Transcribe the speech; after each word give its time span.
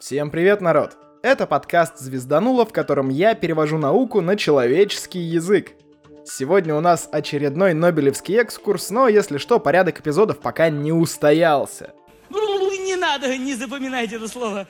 Всем 0.00 0.30
привет, 0.30 0.62
народ! 0.62 0.96
Это 1.22 1.46
подкаст 1.46 1.98
«Звездануло», 1.98 2.64
в 2.64 2.72
котором 2.72 3.10
я 3.10 3.34
перевожу 3.34 3.76
науку 3.76 4.22
на 4.22 4.34
человеческий 4.34 5.18
язык. 5.18 5.72
Сегодня 6.24 6.74
у 6.74 6.80
нас 6.80 7.06
очередной 7.12 7.74
Нобелевский 7.74 8.38
экскурс, 8.38 8.88
но, 8.88 9.08
если 9.08 9.36
что, 9.36 9.60
порядок 9.60 10.00
эпизодов 10.00 10.38
пока 10.38 10.70
не 10.70 10.90
устоялся. 10.90 11.92
Не 12.30 12.96
надо, 12.96 13.36
не 13.36 13.54
запоминайте 13.54 14.16
это 14.16 14.26
слово. 14.26 14.66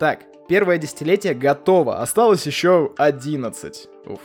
Так, 0.00 0.24
первое 0.48 0.78
десятилетие 0.78 1.34
готово, 1.34 2.02
осталось 2.02 2.44
еще 2.44 2.92
11. 2.98 3.88
Уф. 4.06 4.20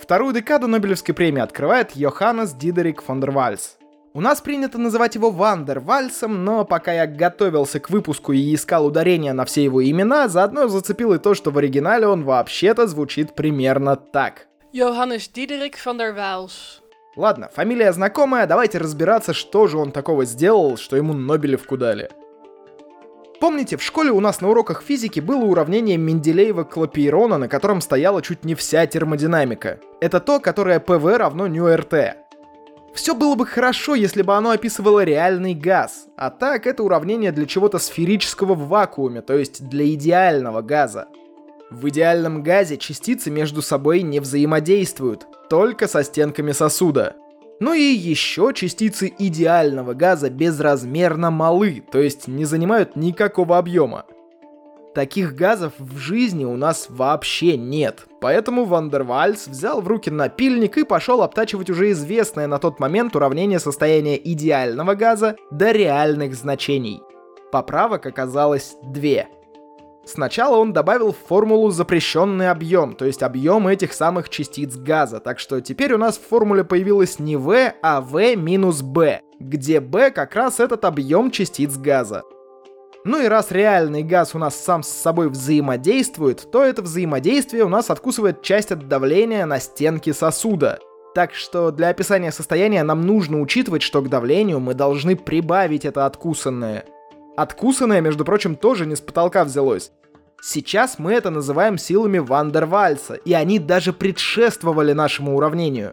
Вторую 0.00 0.32
декаду 0.32 0.66
Нобелевской 0.66 1.14
премии 1.14 1.42
открывает 1.42 1.94
Йоханнес 1.94 2.54
Дидерик 2.54 3.02
фон 3.02 3.20
дер 3.20 3.32
Вальс. 3.32 3.76
У 4.16 4.20
нас 4.20 4.40
принято 4.40 4.78
называть 4.78 5.16
его 5.16 5.30
Ван-дер-Ваальсом, 5.30 6.44
но 6.44 6.64
пока 6.64 6.92
я 6.92 7.08
готовился 7.08 7.80
к 7.80 7.90
выпуску 7.90 8.30
и 8.30 8.54
искал 8.54 8.86
ударения 8.86 9.32
на 9.32 9.44
все 9.44 9.64
его 9.64 9.84
имена, 9.84 10.28
заодно 10.28 10.68
зацепил 10.68 11.14
и 11.14 11.18
то, 11.18 11.34
что 11.34 11.50
в 11.50 11.58
оригинале 11.58 12.06
он 12.06 12.22
вообще-то 12.22 12.86
звучит 12.86 13.34
примерно 13.34 13.96
так. 13.96 14.46
Johannes 14.72 15.28
Diederik 15.34 15.74
van 15.84 15.98
der 15.98 16.16
Waals. 16.16 16.52
Ладно, 17.16 17.50
фамилия 17.52 17.92
знакомая, 17.92 18.46
давайте 18.46 18.78
разбираться, 18.78 19.32
что 19.32 19.66
же 19.66 19.78
он 19.78 19.90
такого 19.90 20.24
сделал, 20.26 20.76
что 20.76 20.96
ему 20.96 21.12
Нобелевку 21.12 21.76
дали. 21.76 22.08
Помните, 23.40 23.76
в 23.76 23.82
школе 23.82 24.12
у 24.12 24.20
нас 24.20 24.40
на 24.40 24.48
уроках 24.48 24.82
физики 24.82 25.18
было 25.18 25.44
уравнение 25.44 25.96
Менделеева-Клапейрона, 25.96 27.36
на 27.36 27.48
котором 27.48 27.80
стояла 27.80 28.22
чуть 28.22 28.44
не 28.44 28.54
вся 28.54 28.86
термодинамика. 28.86 29.80
Это 30.00 30.20
то, 30.20 30.38
которое 30.38 30.78
PV 30.78 31.04
равно 31.16 31.48
ню 31.48 31.86
RT. 31.86 32.23
Все 32.94 33.14
было 33.16 33.34
бы 33.34 33.44
хорошо, 33.44 33.96
если 33.96 34.22
бы 34.22 34.36
оно 34.36 34.50
описывало 34.50 35.02
реальный 35.02 35.52
газ, 35.52 36.06
а 36.16 36.30
так 36.30 36.66
это 36.66 36.84
уравнение 36.84 37.32
для 37.32 37.44
чего-то 37.44 37.80
сферического 37.80 38.54
в 38.54 38.68
вакууме, 38.68 39.20
то 39.20 39.34
есть 39.34 39.68
для 39.68 39.92
идеального 39.92 40.62
газа. 40.62 41.08
В 41.70 41.88
идеальном 41.88 42.44
газе 42.44 42.76
частицы 42.76 43.32
между 43.32 43.62
собой 43.62 44.02
не 44.02 44.20
взаимодействуют, 44.20 45.26
только 45.50 45.88
со 45.88 46.04
стенками 46.04 46.52
сосуда. 46.52 47.16
Ну 47.58 47.74
и 47.74 47.82
еще 47.82 48.52
частицы 48.54 49.12
идеального 49.18 49.94
газа 49.94 50.30
безразмерно 50.30 51.32
малы, 51.32 51.82
то 51.90 52.00
есть 52.00 52.28
не 52.28 52.44
занимают 52.44 52.94
никакого 52.94 53.58
объема. 53.58 54.06
Таких 54.94 55.34
газов 55.34 55.72
в 55.78 55.96
жизни 55.98 56.44
у 56.44 56.56
нас 56.56 56.86
вообще 56.88 57.56
нет, 57.56 58.06
поэтому 58.20 58.64
Вандервальс 58.64 59.48
взял 59.48 59.80
в 59.80 59.88
руки 59.88 60.08
напильник 60.08 60.78
и 60.78 60.84
пошел 60.84 61.22
обтачивать 61.22 61.68
уже 61.68 61.90
известное 61.90 62.46
на 62.46 62.58
тот 62.58 62.78
момент 62.78 63.16
уравнение 63.16 63.58
состояния 63.58 64.16
идеального 64.16 64.94
газа 64.94 65.36
до 65.50 65.72
реальных 65.72 66.36
значений. 66.36 67.00
Поправок 67.50 68.06
оказалось 68.06 68.76
две– 68.82 69.28
Сначала 70.06 70.56
он 70.56 70.72
добавил 70.72 71.12
в 71.12 71.28
формулу 71.28 71.70
запрещенный 71.70 72.50
объем, 72.50 72.94
то 72.94 73.06
есть 73.06 73.22
объем 73.22 73.66
этих 73.66 73.92
самых 73.94 74.28
частиц 74.28 74.76
газа, 74.76 75.18
так 75.18 75.38
что 75.38 75.60
теперь 75.60 75.94
у 75.94 75.98
нас 75.98 76.18
в 76.18 76.28
формуле 76.28 76.62
появилось 76.62 77.18
не 77.18 77.36
V, 77.36 77.72
а 77.82 78.00
V 78.02 78.36
минус 78.36 78.82
B, 78.82 79.22
где 79.40 79.80
B 79.80 80.10
как 80.10 80.34
раз 80.34 80.60
этот 80.60 80.84
объем 80.84 81.30
частиц 81.30 81.76
газа. 81.76 82.22
Ну 83.06 83.22
и 83.22 83.28
раз 83.28 83.50
реальный 83.50 84.02
газ 84.02 84.34
у 84.34 84.38
нас 84.38 84.56
сам 84.56 84.82
с 84.82 84.88
собой 84.88 85.28
взаимодействует, 85.28 86.50
то 86.50 86.64
это 86.64 86.80
взаимодействие 86.80 87.64
у 87.64 87.68
нас 87.68 87.90
откусывает 87.90 88.40
часть 88.40 88.72
от 88.72 88.88
давления 88.88 89.44
на 89.44 89.60
стенки 89.60 90.10
сосуда. 90.10 90.78
Так 91.14 91.34
что 91.34 91.70
для 91.70 91.90
описания 91.90 92.32
состояния 92.32 92.82
нам 92.82 93.06
нужно 93.06 93.42
учитывать, 93.42 93.82
что 93.82 94.00
к 94.00 94.08
давлению 94.08 94.58
мы 94.58 94.72
должны 94.72 95.16
прибавить 95.16 95.84
это 95.84 96.06
откусанное. 96.06 96.86
Откусанное, 97.36 98.00
между 98.00 98.24
прочим, 98.24 98.56
тоже 98.56 98.86
не 98.86 98.96
с 98.96 99.02
потолка 99.02 99.44
взялось. 99.44 99.92
Сейчас 100.40 100.98
мы 100.98 101.12
это 101.12 101.28
называем 101.28 101.76
силами 101.76 102.18
Вандервальса, 102.18 103.14
и 103.14 103.34
они 103.34 103.58
даже 103.58 103.92
предшествовали 103.92 104.92
нашему 104.92 105.36
уравнению. 105.36 105.92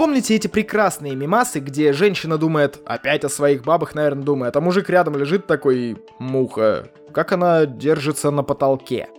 Помните 0.00 0.34
эти 0.34 0.46
прекрасные 0.46 1.14
мимасы, 1.14 1.60
где 1.60 1.92
женщина 1.92 2.38
думает, 2.38 2.80
опять 2.86 3.22
о 3.22 3.28
своих 3.28 3.64
бабах, 3.64 3.94
наверное, 3.94 4.24
думает, 4.24 4.56
а 4.56 4.60
мужик 4.62 4.88
рядом 4.88 5.14
лежит 5.14 5.46
такой, 5.46 5.98
муха, 6.18 6.88
как 7.12 7.32
она 7.32 7.66
держится 7.66 8.30
на 8.30 8.42
потолке. 8.42 9.10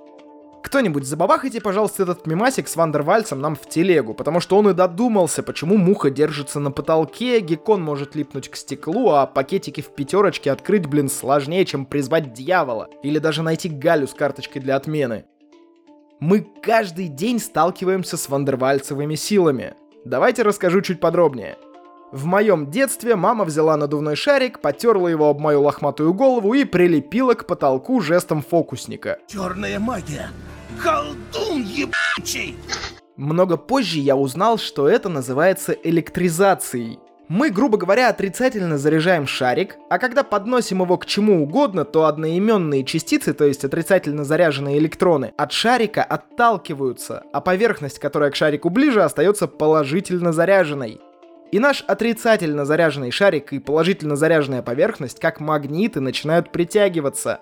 Кто-нибудь 0.63 1.05
забабахайте, 1.05 1.61
пожалуйста, 1.61 2.01
этот 2.01 2.25
мимасик 2.25 2.67
с 2.67 2.75
Вандервальцем 2.75 3.39
нам 3.39 3.55
в 3.55 3.69
телегу, 3.69 4.15
потому 4.15 4.39
что 4.39 4.57
он 4.57 4.69
и 4.69 4.73
додумался, 4.73 5.43
почему 5.43 5.77
муха 5.77 6.09
держится 6.09 6.59
на 6.59 6.71
потолке, 6.71 7.41
геккон 7.41 7.83
может 7.83 8.15
липнуть 8.15 8.49
к 8.49 8.55
стеклу, 8.55 9.11
а 9.11 9.27
пакетики 9.27 9.81
в 9.81 9.93
пятерочке 9.93 10.51
открыть, 10.51 10.87
блин, 10.87 11.09
сложнее, 11.09 11.63
чем 11.63 11.85
призвать 11.85 12.33
дьявола. 12.33 12.89
Или 13.03 13.19
даже 13.19 13.43
найти 13.43 13.69
Галю 13.69 14.07
с 14.07 14.15
карточкой 14.15 14.63
для 14.63 14.77
отмены. 14.77 15.25
Мы 16.19 16.39
каждый 16.63 17.07
день 17.07 17.37
сталкиваемся 17.37 18.17
с 18.17 18.27
вандервальцевыми 18.27 19.13
силами. 19.13 19.75
Давайте 20.05 20.41
расскажу 20.43 20.81
чуть 20.81 20.99
подробнее. 20.99 21.57
В 22.11 22.25
моем 22.25 22.69
детстве 22.69 23.15
мама 23.15 23.45
взяла 23.45 23.77
надувной 23.77 24.15
шарик, 24.15 24.59
потерла 24.59 25.07
его 25.07 25.29
об 25.29 25.39
мою 25.39 25.61
лохматую 25.61 26.13
голову 26.13 26.53
и 26.53 26.65
прилепила 26.65 27.35
к 27.35 27.45
потолку 27.45 28.01
жестом 28.01 28.41
фокусника. 28.41 29.19
Черная 29.27 29.79
магия. 29.79 30.29
Колдун 30.81 31.63
ебучий! 31.63 32.57
Много 33.15 33.55
позже 33.55 33.99
я 33.99 34.15
узнал, 34.15 34.57
что 34.57 34.89
это 34.89 35.07
называется 35.07 35.73
электризацией. 35.73 36.99
Мы, 37.33 37.49
грубо 37.49 37.77
говоря, 37.77 38.09
отрицательно 38.09 38.77
заряжаем 38.77 39.25
шарик, 39.25 39.77
а 39.89 39.99
когда 39.99 40.21
подносим 40.21 40.81
его 40.81 40.97
к 40.97 41.05
чему 41.05 41.41
угодно, 41.41 41.85
то 41.85 42.03
одноименные 42.03 42.83
частицы, 42.83 43.33
то 43.33 43.45
есть 43.45 43.63
отрицательно 43.63 44.25
заряженные 44.25 44.77
электроны, 44.79 45.31
от 45.37 45.53
шарика 45.53 46.03
отталкиваются, 46.03 47.23
а 47.31 47.39
поверхность, 47.39 47.99
которая 47.99 48.31
к 48.31 48.35
шарику 48.35 48.69
ближе, 48.69 49.01
остается 49.01 49.47
положительно 49.47 50.33
заряженной. 50.33 50.99
И 51.53 51.59
наш 51.59 51.85
отрицательно 51.87 52.65
заряженный 52.65 53.11
шарик 53.11 53.53
и 53.53 53.59
положительно 53.59 54.17
заряженная 54.17 54.61
поверхность, 54.61 55.21
как 55.21 55.39
магниты, 55.39 56.01
начинают 56.01 56.51
притягиваться. 56.51 57.39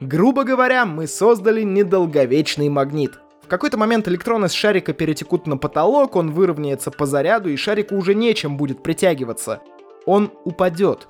Грубо 0.00 0.44
говоря, 0.44 0.86
мы 0.86 1.06
создали 1.06 1.60
недолговечный 1.60 2.70
магнит. 2.70 3.18
Какой-то 3.50 3.76
момент 3.76 4.06
электроны 4.06 4.48
с 4.48 4.52
шарика 4.52 4.92
перетекут 4.92 5.48
на 5.48 5.56
потолок, 5.56 6.14
он 6.14 6.30
выровняется 6.30 6.92
по 6.92 7.04
заряду, 7.04 7.48
и 7.48 7.56
шарику 7.56 7.96
уже 7.96 8.14
нечем 8.14 8.56
будет 8.56 8.80
притягиваться. 8.80 9.60
Он 10.06 10.30
упадет. 10.44 11.08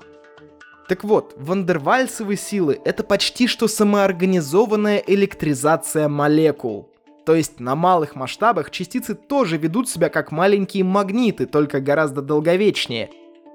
Так 0.89 1.03
вот, 1.03 1.35
вандервальсовые 1.37 2.37
силы— 2.37 2.81
это 2.83 3.03
почти 3.03 3.45
что 3.45 3.67
самоорганизованная 3.67 5.03
электризация 5.05 6.09
молекул. 6.09 6.89
То 7.27 7.35
есть 7.35 7.59
на 7.59 7.75
малых 7.75 8.15
масштабах 8.15 8.71
частицы 8.71 9.13
тоже 9.13 9.57
ведут 9.57 9.87
себя 9.87 10.09
как 10.09 10.31
маленькие 10.31 10.83
магниты, 10.83 11.45
только 11.45 11.79
гораздо 11.79 12.23
долговечнее. 12.23 13.11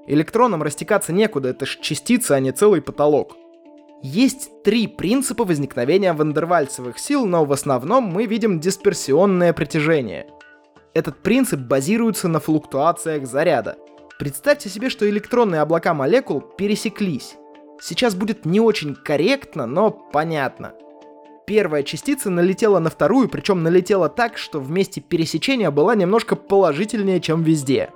Электронам 0.06 0.62
растекаться 0.62 1.12
некуда, 1.12 1.48
это 1.48 1.66
ж 1.66 1.78
частицы, 1.82 2.30
а 2.32 2.38
не 2.38 2.52
целый 2.52 2.80
потолок. 2.80 3.36
Есть 4.02 4.62
три 4.62 4.86
принципа 4.86 5.44
возникновения 5.44 6.12
вандервальцевых 6.12 6.98
сил, 6.98 7.26
но 7.26 7.44
в 7.44 7.52
основном 7.52 8.04
мы 8.04 8.26
видим 8.26 8.60
дисперсионное 8.60 9.52
притяжение. 9.52 10.26
Этот 10.94 11.22
принцип 11.22 11.60
базируется 11.60 12.28
на 12.28 12.40
флуктуациях 12.40 13.26
заряда. 13.26 13.76
Представьте 14.18 14.68
себе, 14.68 14.90
что 14.90 15.08
электронные 15.08 15.60
облака 15.60 15.94
молекул 15.94 16.40
пересеклись. 16.40 17.36
Сейчас 17.80 18.14
будет 18.14 18.46
не 18.46 18.60
очень 18.60 18.94
корректно, 18.94 19.66
но 19.66 19.90
понятно– 19.90 20.72
Первая 21.46 21.84
частица 21.84 22.28
налетела 22.28 22.80
на 22.80 22.90
вторую, 22.90 23.28
причем 23.28 23.62
налетела 23.62 24.08
так, 24.08 24.36
что 24.36 24.58
в 24.58 24.68
месте 24.68 25.00
пересечения 25.00 25.70
была 25.70 25.94
немножко 25.94 26.34
положительнее, 26.34 27.20
чем 27.20 27.44
везде. 27.44 27.90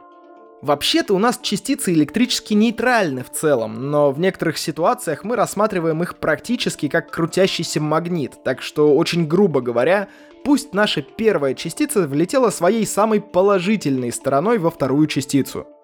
Вообще-то 0.63 1.15
у 1.15 1.19
нас 1.19 1.39
частицы 1.41 1.93
электрически 1.93 2.55
нейтральны 2.55 3.25
в 3.25 3.31
целом, 3.31 3.91
но 3.91 4.13
в 4.13 4.21
некоторых 4.21 4.59
ситуациях 4.59 5.25
мы 5.25 5.37
рассматриваем 5.37 6.03
их 6.03 6.19
практически 6.19 6.89
как 6.89 7.11
крутящийся 7.11 7.81
магнит, 7.81 8.43
так 8.45 8.61
что 8.61 8.95
очень 8.95 9.27
грубо 9.27 9.63
говоря, 9.63 10.09
пусть 10.45 10.75
наша 10.75 11.03
первая 11.03 11.55
частица 11.55 12.07
влетела 12.07 12.51
своей 12.51 12.87
самой 12.87 13.21
положительной 13.21 14.13
стороной 14.13 14.59
во 14.59 14.71
вторую 14.71 15.07
частицу– 15.07 15.67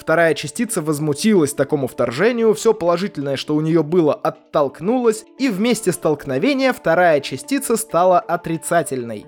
Вторая 0.00 0.34
частица 0.34 0.80
возмутилась 0.80 1.52
такому 1.52 1.86
вторжению, 1.86 2.54
все 2.54 2.72
положительное, 2.72 3.36
что 3.36 3.54
у 3.54 3.60
нее 3.60 3.82
было, 3.82 4.14
оттолкнулось, 4.14 5.24
и 5.38 5.48
вместе 5.48 5.92
столкновения 5.92 6.72
вторая 6.72 7.20
частица 7.20 7.76
стала 7.76 8.18
отрицательной. 8.18 9.26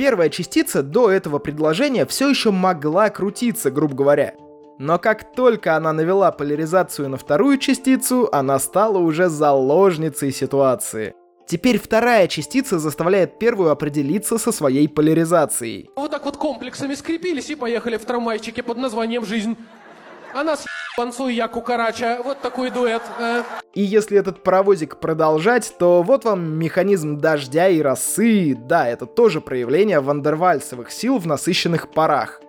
Первая 0.00 0.30
частица 0.30 0.82
до 0.82 1.10
этого 1.10 1.38
предложения 1.38 2.06
все 2.06 2.30
еще 2.30 2.50
могла 2.50 3.10
крутиться, 3.10 3.70
грубо 3.70 3.94
говоря. 3.94 4.32
Но 4.78 4.98
как 4.98 5.34
только 5.34 5.76
она 5.76 5.92
навела 5.92 6.32
поляризацию 6.32 7.10
на 7.10 7.18
вторую 7.18 7.58
частицу, 7.58 8.26
она 8.32 8.58
стала 8.60 8.96
уже 8.96 9.28
заложницей 9.28 10.32
ситуации. 10.32 11.12
Теперь 11.46 11.78
вторая 11.78 12.28
частица 12.28 12.78
заставляет 12.78 13.38
первую 13.38 13.72
определиться 13.72 14.38
со 14.38 14.52
своей 14.52 14.88
поляризацией. 14.88 15.90
Вот 15.96 16.12
так 16.12 16.24
вот 16.24 16.38
комплексами 16.38 16.94
скрепились 16.94 17.50
и 17.50 17.54
поехали 17.54 17.98
в 17.98 18.04
трамвайчике 18.06 18.62
под 18.62 18.78
названием 18.78 19.26
«Жизнь». 19.26 19.54
Она 20.32 20.56
с 20.56 20.64
Танцуй 21.00 21.34
я 21.34 21.48
кукарача, 21.48 22.18
вот 22.22 22.42
такой 22.42 22.70
дуэт. 22.70 23.00
э. 23.18 23.42
И 23.72 23.80
если 23.80 24.18
этот 24.18 24.42
паровозик 24.42 25.00
продолжать, 25.00 25.74
то 25.78 26.02
вот 26.02 26.26
вам 26.26 26.58
механизм 26.58 27.16
дождя 27.16 27.68
и 27.68 27.80
росы. 27.80 28.54
Да, 28.54 28.86
это 28.86 29.06
тоже 29.06 29.40
проявление 29.40 30.00
вандервальсовых 30.00 30.90
сил 30.90 31.16
в 31.16 31.26
насыщенных 31.26 31.90
парах. 31.90 32.42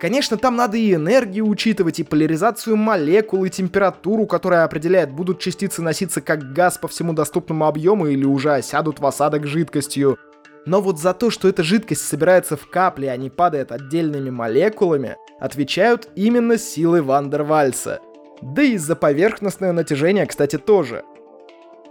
Конечно, 0.00 0.36
там 0.36 0.56
надо 0.56 0.78
и 0.78 0.94
энергию 0.94 1.46
учитывать, 1.46 2.00
и 2.00 2.02
поляризацию 2.02 2.76
молекул, 2.76 3.44
и 3.44 3.50
температуру, 3.50 4.26
которая 4.26 4.64
определяет, 4.64 5.12
будут 5.12 5.38
частицы 5.38 5.80
носиться 5.80 6.20
как 6.20 6.52
газ 6.52 6.76
по 6.76 6.88
всему 6.88 7.12
доступному 7.12 7.66
объему 7.66 8.08
или 8.08 8.24
уже 8.24 8.52
осядут 8.52 8.98
в 8.98 9.06
осадок 9.06 9.46
жидкостью. 9.46 10.18
Но 10.66 10.80
вот 10.80 10.98
за 10.98 11.14
то, 11.14 11.30
что 11.30 11.46
эта 11.48 11.62
жидкость 11.62 12.04
собирается 12.04 12.56
в 12.56 12.68
капли, 12.68 13.06
а 13.06 13.16
не 13.16 13.30
падает 13.30 13.70
отдельными 13.70 14.30
молекулами, 14.30 15.16
отвечают 15.40 16.08
именно 16.14 16.58
силы 16.58 17.02
Вандервальса. 17.02 18.00
Да 18.42 18.62
и 18.62 18.76
за 18.76 18.94
поверхностное 18.94 19.72
натяжение, 19.72 20.26
кстати, 20.26 20.56
тоже. 20.56 21.04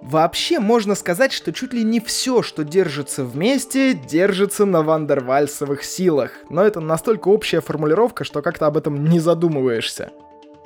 Вообще 0.01 0.59
можно 0.59 0.95
сказать, 0.95 1.33
что 1.33 1.51
чуть 1.51 1.73
ли 1.73 1.83
не 1.83 1.99
все, 1.99 2.41
что 2.41 2.63
держится 2.63 3.25
вместе, 3.25 3.93
держится 3.93 4.65
на 4.65 4.81
вандервальсовых 4.81 5.83
силах. 5.83 6.31
Но 6.49 6.63
это 6.63 6.79
настолько 6.79 7.27
общая 7.27 7.59
формулировка, 7.59 8.23
что 8.23 8.41
как-то 8.41 8.67
об 8.67 8.77
этом 8.77 9.03
не 9.03 9.19
задумываешься. 9.19 10.11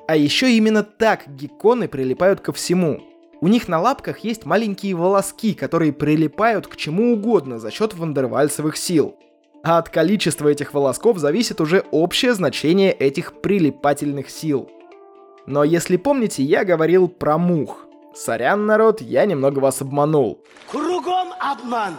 А 0.07 0.15
еще 0.15 0.51
именно 0.51 0.83
так 0.83 1.27
гекконы 1.27 1.87
прилипают 1.87 2.41
ко 2.41 2.53
всему. 2.53 3.01
У 3.41 3.47
них 3.47 3.67
на 3.67 3.81
лапках 3.81 4.19
есть 4.19 4.45
маленькие 4.45 4.95
волоски, 4.95 5.53
которые 5.53 5.93
прилипают 5.93 6.67
к 6.67 6.75
чему 6.75 7.13
угодно 7.13 7.57
за 7.57 7.71
счет 7.71 7.93
вандервальсовых 7.93 8.77
сил. 8.77 9.17
А 9.63 9.77
от 9.77 9.87
количества 9.87 10.49
этих 10.49 10.73
волосков 10.73 11.17
зависит 11.17 11.61
уже 11.61 11.85
общее 11.91 12.33
значение 12.33 12.91
этих 12.91 13.41
прилипательных 13.41 14.29
сил. 14.29 14.69
Но 15.45 15.63
если 15.63 15.95
помните, 15.95 16.43
я 16.43 16.65
говорил 16.65 17.07
про 17.07 17.37
мух. 17.37 17.87
Сорян, 18.13 18.65
народ, 18.65 19.01
я 19.01 19.25
немного 19.25 19.59
вас 19.59 19.81
обманул. 19.81 20.41
Кругом 20.69 21.29
обман. 21.39 21.93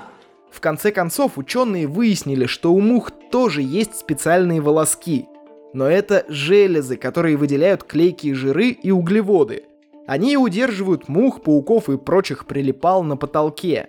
В 0.51 0.61
конце 0.61 0.93
концов, 0.93 1.39
ученые 1.39 1.87
выяснили, 1.87 2.45
что 2.45 2.73
у 2.73 2.81
мух 2.81 3.11
тоже 3.31 3.63
есть 3.63 3.99
специальные 3.99 4.61
волоски. 4.61 5.27
Но 5.73 5.89
это 5.89 6.25
железы, 6.29 6.97
которые 6.97 7.37
выделяют 7.37 7.83
клейкие 7.83 8.35
жиры 8.35 8.69
и 8.69 8.91
углеводы. 8.91 9.65
Они 10.07 10.37
удерживают 10.37 11.09
мух, 11.09 11.43
пауков 11.43 11.89
и 11.89 11.97
прочих 11.97 12.47
прилипал 12.47 13.03
на 13.03 13.17
потолке. 13.17 13.89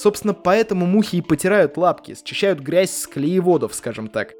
Собственно, 0.00 0.32
поэтому 0.32 0.86
мухи 0.86 1.16
и 1.16 1.20
потирают 1.20 1.76
лапки, 1.76 2.16
счищают 2.24 2.60
грязь 2.60 2.90
с 2.90 3.06
клееводов, 3.06 3.74
скажем 3.74 4.08
так. 4.08 4.32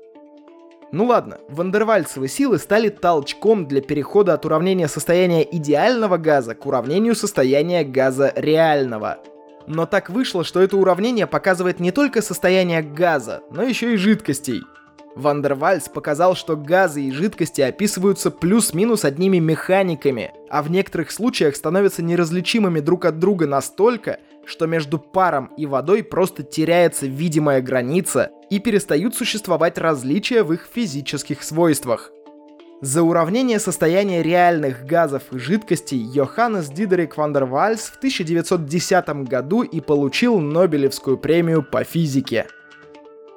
Ну 0.91 1.05
ладно, 1.05 1.39
вандервальцевые 1.51 2.31
силы 2.31 2.57
стали 2.57 2.89
толчком 2.89 3.69
для 3.69 3.83
перехода 3.83 4.33
от 4.33 4.47
уравнения 4.47 4.89
состояния 4.89 5.47
идеального 5.55 6.17
газа 6.17 6.55
к 6.55 6.65
уравнению 6.65 7.15
состояния 7.15 7.85
газа 7.85 8.33
реального. 8.37 9.19
Но 9.67 9.85
так 9.85 10.09
вышло, 10.09 10.45
что 10.45 10.63
это 10.63 10.79
уравнение 10.79 11.27
показывает 11.27 11.79
не 11.79 11.91
только 11.91 12.23
состояние 12.23 12.81
газа, 12.81 13.43
но 13.51 13.63
еще 13.63 13.93
и 13.93 13.99
жидкостей. 13.99 14.63
Вандервальс 15.17 15.89
показал, 15.89 16.37
что 16.37 16.57
газы 16.57 17.03
и 17.03 17.11
жидкости 17.11 17.61
описываются 17.61 18.31
плюс-минус 18.31 19.05
одними 19.05 19.39
механиками, 19.39 20.33
а 20.49 20.63
в 20.63 20.71
некоторых 20.71 21.11
случаях 21.11 21.57
становятся 21.57 22.03
неразличимыми 22.03 22.81
друг 22.81 23.05
от 23.05 23.19
друга 23.19 23.47
настолько, 23.47 24.19
что 24.47 24.67
между 24.67 24.99
паром 24.99 25.51
и 25.57 25.67
водой 25.67 26.03
просто 26.03 26.43
теряется 26.43 27.07
видимая 27.07 27.61
граница 27.61 28.31
и 28.51 28.59
перестают 28.59 29.15
существовать 29.15 29.79
различия 29.79 30.43
в 30.43 30.53
их 30.53 30.69
физических 30.73 31.43
свойствах. 31.43 32.11
За 32.81 33.03
уравнение 33.03 33.59
состояния 33.59 34.23
реальных 34.23 34.87
газов 34.87 35.25
и 35.33 35.39
жидкостей 35.39 35.99
Йоханнес 35.99 36.67
Дидерик 36.69 37.19
Вандервальс 37.19 37.83
в 37.83 37.99
1910 37.99 39.29
году 39.29 39.63
и 39.63 39.81
получил 39.81 40.39
Нобелевскую 40.41 41.19
премию 41.19 41.63
по 41.63 41.85
физике. 41.85 42.47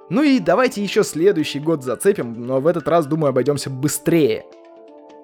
Ну 0.10 0.22
и 0.22 0.40
давайте 0.40 0.84
еще 0.84 1.04
следующий 1.04 1.60
год 1.60 1.84
зацепим, 1.84 2.46
но 2.46 2.60
в 2.60 2.68
этот 2.68 2.88
раз, 2.88 3.06
думаю, 3.06 3.30
обойдемся 3.30 3.70
быстрее. 3.70 4.46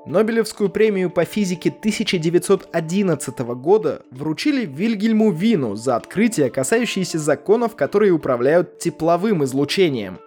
Нобелевскую 0.06 0.70
премию 0.70 1.10
по 1.10 1.26
физике 1.26 1.70
1911 1.70 3.40
года 3.40 4.02
вручили 4.12 4.66
Вильгельму 4.66 5.32
Вину 5.32 5.76
за 5.76 5.98
открытие, 5.98 6.50
касающиеся 6.50 7.20
законов, 7.20 7.76
которые 7.76 8.14
управляют 8.14 8.80
тепловым 8.80 9.44
излучением. 9.44 10.20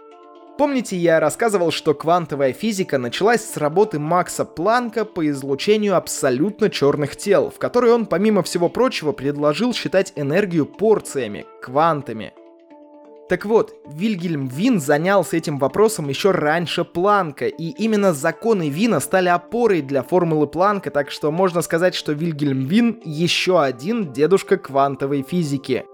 Помните, 0.59 0.97
я 0.99 1.19
рассказывал, 1.19 1.71
что 1.73 1.95
квантовая 1.95 2.53
физика 2.53 2.99
началась 2.99 3.43
с 3.43 3.57
работы 3.57 3.99
Макса 3.99 4.45
Планка 4.45 5.07
по 5.07 5.27
излучению 5.31 5.97
абсолютно 5.97 6.69
черных 6.69 7.17
тел, 7.17 7.51
в 7.51 7.59
которой 7.59 7.91
он, 7.91 8.05
помимо 8.05 8.43
всего 8.43 8.69
прочего, 8.69 9.13
предложил 9.13 9.73
считать 9.73 10.13
энергию 10.15 10.67
порциями, 10.67 11.47
квантами– 11.63 12.35
так 13.33 13.47
вот, 13.47 13.75
Вильгельм 13.87 14.47
Вин 14.47 14.79
занялся 14.79 15.39
этим 15.39 15.59
вопросом 15.59 16.11
еще 16.11 16.33
раньше 16.33 16.85
Планка, 16.85 17.47
и 17.47 17.71
именно 17.71 18.13
законы 18.13 18.69
Вина 18.69 19.01
стали 19.01 19.31
опорой 19.31 19.81
для 19.81 20.03
формулы 20.03 20.47
Планка, 20.47 20.91
так 20.91 21.11
что 21.11 21.31
можно 21.31 21.63
сказать, 21.63 21.95
что 21.95 22.13
Вильгельм 22.13 22.67
Вин 22.67 23.01
еще 23.07 23.63
один 23.63 24.13
дедушка 24.13 24.59
квантовой 24.59 25.23
физики. 25.23 25.87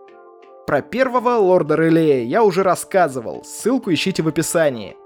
Про 0.67 0.83
первого 0.83 1.37
лорда 1.37 1.77
Релея 1.77 2.25
я 2.25 2.43
уже 2.43 2.65
рассказывал, 2.65 3.45
ссылку 3.45 3.93
ищите 3.93 4.25
в 4.25 4.27
описании. 4.27 4.97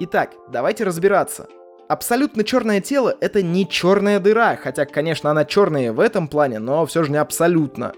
Итак, 0.00 0.32
давайте 0.50 0.84
разбираться. 0.84 1.48
Абсолютно 1.86 2.44
черное 2.44 2.80
тело— 2.80 3.14
это 3.20 3.42
не 3.42 3.68
черная 3.68 4.20
дыра, 4.20 4.56
хотя, 4.56 4.86
конечно, 4.86 5.30
она 5.30 5.44
черная 5.44 5.92
в 5.92 6.00
этом 6.00 6.28
плане, 6.28 6.60
но 6.60 6.86
все 6.86 7.04
же 7.04 7.10
не 7.10 7.18
абсолютно. 7.18 7.92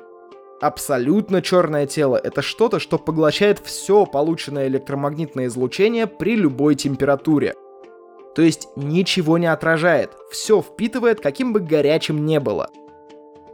Абсолютно 0.61 1.41
черное 1.41 1.87
тело— 1.87 2.21
это 2.23 2.43
что-то, 2.43 2.81
что 2.81 2.99
поглощает 2.99 3.61
все 3.65 4.05
полученное 4.05 4.69
электромагнитное 4.69 5.47
излучение 5.47 6.07
при 6.07 6.37
любой 6.37 6.75
температуре. 6.75 7.55
То 8.35 8.43
есть 8.43 8.69
ничего 8.77 9.39
не 9.39 9.47
отражает, 9.47 10.11
все 10.31 10.61
впитывает, 10.61 11.21
каким 11.21 11.55
бы 11.55 11.61
горячим 11.61 12.27
не 12.27 12.39
было. 12.41 12.69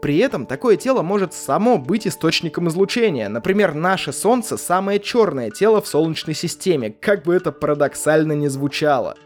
При 0.02 0.18
этом 0.18 0.46
такое 0.46 0.76
тело 0.76 1.02
может 1.02 1.32
само 1.32 1.78
быть 1.78 2.08
источником 2.08 2.68
излучения. 2.68 3.28
Например, 3.28 3.72
наше 3.72 4.12
Солнце— 4.12 4.56
самое 4.58 4.98
черное 4.98 5.50
тело 5.50 5.80
в 5.80 5.86
Солнечной 5.86 6.34
системе, 6.34 6.90
как 6.90 7.22
бы 7.22 7.34
это 7.34 7.52
парадоксально 7.52 8.32
не 8.32 8.48
звучало. 8.48 9.16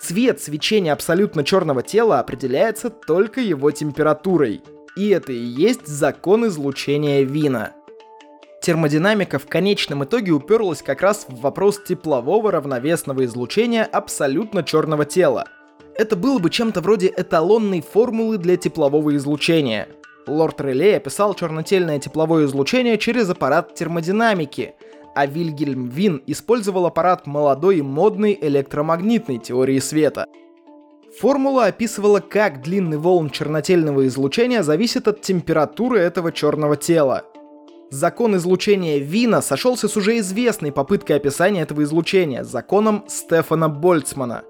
Цвет 0.00 0.40
свечения 0.40 0.92
абсолютно 0.94 1.44
черного 1.44 1.82
тела 1.82 2.20
определяется 2.20 2.88
только 2.88 3.42
его 3.42 3.70
температурой— 3.70 4.62
и 4.96 5.08
это 5.08 5.32
и 5.32 5.36
есть 5.36 5.86
закон 5.86 6.46
излучения 6.46 7.22
Вина. 7.22 7.72
Термодинамика 8.60 9.38
в 9.38 9.46
конечном 9.46 10.04
итоге 10.04 10.32
уперлась 10.32 10.82
как 10.82 11.02
раз 11.02 11.26
в 11.28 11.40
вопрос 11.40 11.82
теплового 11.82 12.52
равновесного 12.52 13.24
излучения 13.24 13.84
абсолютно 13.84 14.62
черного 14.62 15.04
тела. 15.04 15.48
Это 15.96 16.14
было 16.14 16.38
бы 16.38 16.48
чем-то 16.48 16.80
вроде 16.80 17.12
эталонной 17.14 17.80
формулы 17.80 18.38
для 18.38 18.56
теплового 18.56 19.16
излучения. 19.16 19.88
Лорд 20.26 20.60
Реле 20.60 20.96
описал 20.96 21.34
чернотельное 21.34 21.98
тепловое 21.98 22.46
излучение 22.46 22.98
через 22.98 23.28
аппарат 23.28 23.74
термодинамики, 23.74 24.74
а 25.16 25.26
Вильгельм 25.26 25.88
Вин 25.88 26.22
использовал 26.26 26.86
аппарат 26.86 27.26
молодой 27.26 27.78
и 27.78 27.82
модной 27.82 28.38
электромагнитной 28.40 29.38
теории 29.38 29.80
света— 29.80 30.26
Формула 31.20 31.66
описывала, 31.66 32.20
как 32.20 32.62
длинный 32.62 32.96
волн 32.96 33.28
чернотельного 33.28 34.06
излучения 34.06 34.62
зависит 34.62 35.08
от 35.08 35.20
температуры 35.20 35.98
этого 35.98 36.32
черного 36.32 36.76
тела. 36.76 37.24
Закон 37.90 38.36
излучения 38.36 38.98
Вина 38.98 39.42
сошелся 39.42 39.88
с 39.88 39.96
уже 39.96 40.18
известной 40.18 40.72
попыткой 40.72 41.16
описания 41.16 41.60
этого 41.60 41.82
излучения, 41.82 42.44
законом 42.44 43.04
Стефана 43.08 43.68
Больцмана. 43.68 44.44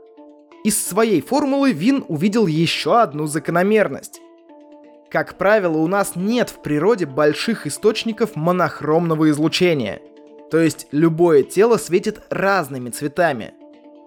Из 0.62 0.80
своей 0.80 1.20
формулы 1.20 1.72
Вин 1.72 2.04
увидел 2.06 2.46
еще 2.46 3.00
одну 3.00 3.26
закономерность. 3.26 4.20
Как 5.10 5.36
правило, 5.36 5.78
у 5.78 5.88
нас 5.88 6.12
нет 6.14 6.48
в 6.50 6.62
природе 6.62 7.06
больших 7.06 7.66
источников 7.66 8.36
монохромного 8.36 9.28
излучения. 9.30 10.00
То 10.52 10.60
есть 10.60 10.86
любое 10.92 11.42
тело 11.42 11.76
светит 11.76 12.22
разными 12.30 12.90
цветами– 12.90 13.54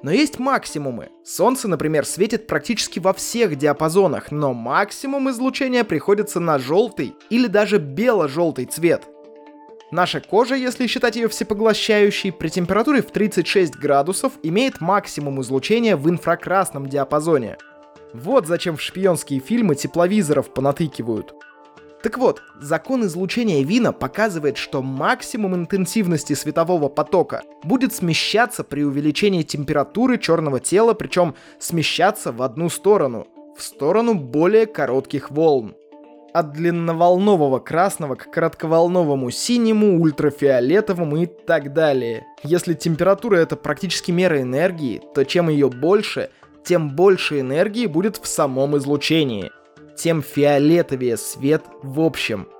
но 0.05 0.11
есть 0.11 0.37
максимумы. 0.37 1.09
Солнце, 1.23 1.67
например, 1.67 2.05
светит 2.05 2.45
практически 2.45 2.99
во 2.99 3.11
всех 3.11 3.55
диапазонах, 3.55 4.29
но 4.29 4.53
максимум 4.53 5.31
излучения 5.31 5.83
приходится 5.83 6.39
на 6.39 6.59
желтый 6.59 7.15
или 7.31 7.47
даже 7.47 7.79
бело-желтый 7.79 8.65
цвет. 8.65 9.01
Наша 9.89 10.19
кожа, 10.19 10.53
если 10.53 10.85
считать 10.85 11.15
ее 11.15 11.27
всепоглощающей, 11.27 12.31
при 12.31 12.49
температуре 12.49 13.01
в 13.01 13.09
36 13.09 13.77
градусов 13.77 14.33
имеет 14.43 14.79
максимум 14.79 15.41
излучения 15.41 15.97
в 15.97 16.07
инфракрасном 16.07 16.87
диапазоне. 16.87 17.57
Вот 18.13 18.45
зачем 18.45 18.77
в 18.77 18.83
шпионские 18.83 19.39
фильмы 19.39 19.73
тепловизоров 19.73 20.53
понатыкивают. 20.53 21.33
Так 22.05 22.19
вот, 22.19 22.43
закон 22.61 23.03
излучения 23.07 23.63
Вина 23.63 23.91
показывает, 23.91 24.57
что 24.57 24.83
максимум 24.83 25.55
интенсивности 25.55 26.33
светового 26.33 26.87
потока 26.87 27.41
будет 27.63 27.95
смещаться 27.95 28.63
при 28.63 28.83
увеличении 28.83 29.41
температуры 29.41 30.19
черного 30.19 30.59
тела, 30.59 30.93
причем 30.93 31.33
смещаться 31.57 32.31
в 32.31 32.43
одну 32.43 32.69
сторону. 32.69 33.25
в 33.57 33.63
сторону 33.63 34.13
более 34.13 34.67
коротких 34.67 35.31
волн. 35.31 35.73
От 36.31 36.53
длинноволнового 36.53 37.57
красного 37.57 38.13
к 38.13 38.29
коротковолновому 38.29 39.31
синему, 39.31 39.99
ультрафиолетовому 39.99 41.23
и 41.23 41.25
так 41.25 41.73
далее. 41.73 42.27
Если 42.43 42.75
температура 42.75 43.37
это 43.37 43.55
практически 43.55 44.11
мера 44.11 44.39
энергии, 44.43 45.01
то 45.15 45.25
чем 45.25 45.49
ее 45.49 45.71
больше, 45.71 46.29
тем 46.63 46.95
больше 46.95 47.39
энергии 47.39 47.87
будет 47.87 48.17
в 48.17 48.27
самом 48.27 48.77
излучении. 48.77 49.51
Тем 49.97 50.21
фиолетовее 50.21 51.17
свет 51.17 51.63
в 51.81 51.99
общем– 52.01 52.47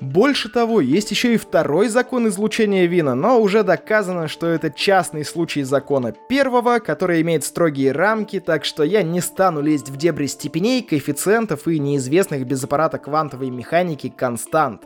больше 0.00 0.48
того, 0.48 0.80
есть 0.80 1.10
еще 1.10 1.34
и 1.34 1.38
второй 1.38 1.88
закон 1.88 2.28
излучения 2.28 2.86
вина, 2.86 3.16
но 3.16 3.40
уже 3.40 3.64
доказано, 3.64 4.28
что 4.28 4.46
это 4.46 4.70
частный 4.70 5.24
случай 5.24 5.64
закона 5.64 6.14
первого, 6.28 6.78
который 6.78 7.20
имеет 7.22 7.42
строгие 7.42 7.90
рамки, 7.90 8.38
так 8.38 8.64
что 8.64 8.84
я 8.84 9.02
не 9.02 9.20
стану 9.20 9.60
лезть 9.60 9.88
в 9.88 9.96
дебри 9.96 10.26
степеней, 10.26 10.82
коэффициентов 10.82 11.66
и 11.66 11.80
неизвестных 11.80 12.46
без 12.46 12.62
аппарата 12.62 12.98
квантовой 12.98 13.50
механики 13.50 14.08
констант. 14.08 14.82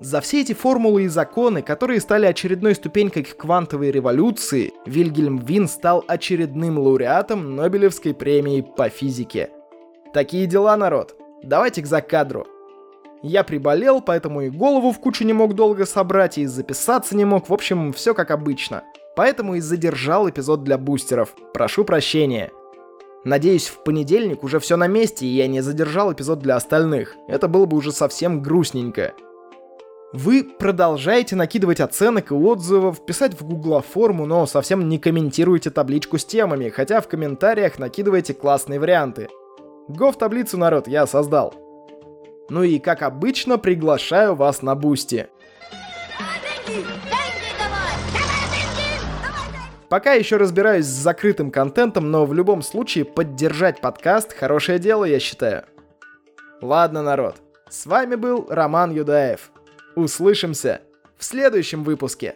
За 0.00 0.20
все 0.22 0.42
эти 0.42 0.54
формулы 0.54 1.04
и 1.04 1.08
законы, 1.08 1.60
которые 1.60 2.00
стали 2.00 2.24
очередной 2.24 2.74
ступенькой 2.74 3.24
к 3.24 3.36
квантовой 3.36 3.90
революции, 3.90 4.72
Вильгельм 4.86 5.38
Вин 5.38 5.68
стал 5.68 6.04
очередным 6.06 6.78
лауреатом 6.78 7.54
Нобелевской 7.54 8.14
премии 8.14 8.62
по 8.62 8.88
физике. 8.88 9.50
Такие 10.16 10.46
дела, 10.46 10.78
народ. 10.78 11.14
Давайте 11.42 11.82
к 11.82 11.86
закадру. 11.86 12.46
Я 13.22 13.44
приболел, 13.44 14.00
поэтому 14.00 14.40
и 14.40 14.48
голову 14.48 14.90
в 14.90 14.98
кучу 14.98 15.24
не 15.24 15.34
мог 15.34 15.54
долго 15.54 15.84
собрать, 15.84 16.38
и 16.38 16.46
записаться 16.46 17.14
не 17.14 17.26
мог, 17.26 17.50
в 17.50 17.52
общем, 17.52 17.92
все 17.92 18.14
как 18.14 18.30
обычно. 18.30 18.82
Поэтому 19.14 19.56
и 19.56 19.60
задержал 19.60 20.26
эпизод 20.26 20.64
для 20.64 20.78
бустеров. 20.78 21.34
Прошу 21.52 21.84
прощения. 21.84 22.50
Надеюсь, 23.24 23.68
в 23.68 23.84
понедельник 23.84 24.42
уже 24.42 24.58
все 24.58 24.78
на 24.78 24.86
месте, 24.86 25.26
и 25.26 25.36
я 25.36 25.48
не 25.48 25.60
задержал 25.60 26.10
эпизод 26.14 26.38
для 26.38 26.56
остальных. 26.56 27.14
Это 27.28 27.46
было 27.46 27.66
бы 27.66 27.76
уже 27.76 27.92
совсем 27.92 28.40
грустненько. 28.40 29.12
Вы 30.14 30.44
продолжаете 30.44 31.36
накидывать 31.36 31.80
оценок 31.80 32.30
и 32.30 32.34
отзывов, 32.34 33.04
писать 33.04 33.38
в 33.38 33.44
гугла 33.44 33.82
форму, 33.82 34.24
но 34.24 34.46
совсем 34.46 34.88
не 34.88 34.98
комментируете 34.98 35.68
табличку 35.68 36.16
с 36.16 36.24
темами, 36.24 36.70
хотя 36.70 37.02
в 37.02 37.06
комментариях 37.06 37.78
накидываете 37.78 38.32
классные 38.32 38.80
варианты. 38.80 39.28
Го 39.88 40.10
в 40.10 40.18
таблицу, 40.18 40.58
народ, 40.58 40.88
я 40.88 41.06
создал. 41.06 41.54
Ну 42.48 42.62
и, 42.62 42.78
как 42.78 43.02
обычно, 43.02 43.58
приглашаю 43.58 44.34
вас 44.34 44.62
на 44.62 44.74
Boosty. 44.74 45.28
Пока 49.88 50.14
еще 50.14 50.36
разбираюсь 50.36 50.84
с 50.86 50.88
закрытым 50.88 51.52
контентом, 51.52 52.10
но 52.10 52.26
в 52.26 52.34
любом 52.34 52.62
случае 52.62 53.04
поддержать 53.04 53.80
подкаст– 53.80 54.32
хорошее 54.36 54.80
дело, 54.80 55.04
я 55.04 55.20
считаю. 55.20 55.64
Ладно, 56.60 57.02
народ. 57.02 57.36
С 57.68 57.86
вами 57.86 58.16
был 58.16 58.46
Роман 58.48 58.92
Юдаев. 58.92 59.50
Услышимся 59.94 60.80
в 61.16 61.24
следующем 61.24 61.84
выпуске. 61.84 62.34